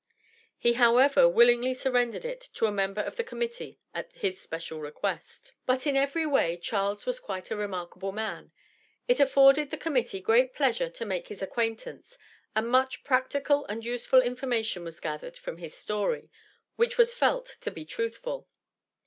He, 0.57 0.73
however, 0.73 1.29
willingly 1.29 1.75
surrendered 1.75 2.25
it 2.25 2.49
to 2.55 2.65
a 2.65 2.71
member 2.71 3.01
of 3.01 3.17
the 3.17 3.23
Committee 3.23 3.79
at 3.93 4.11
his 4.13 4.41
special 4.41 4.79
request. 4.79 5.53
But 5.67 5.85
in 5.85 5.95
every 5.95 6.25
way 6.25 6.57
Charles 6.57 7.05
was 7.05 7.19
quite 7.19 7.51
a 7.51 7.55
remarkable 7.55 8.11
man. 8.11 8.51
It 9.07 9.19
afforded 9.19 9.69
the 9.69 9.77
Committee 9.77 10.19
great 10.19 10.55
pleasure 10.55 10.89
to 10.89 11.05
make 11.05 11.27
his 11.27 11.43
acquaintance, 11.43 12.17
and 12.55 12.67
much 12.69 13.03
practical 13.03 13.63
and 13.67 13.85
useful 13.85 14.23
information 14.23 14.83
was 14.83 14.99
gathered 14.99 15.37
from 15.37 15.59
his 15.59 15.75
story, 15.75 16.31
which 16.77 16.97
was 16.97 17.13
felt 17.13 17.57
to 17.61 17.69
be 17.69 17.85
truthful. 17.85 18.47